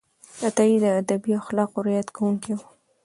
[0.47, 2.59] عطایي د ادبي اخلاقو رعایت کوونکی و.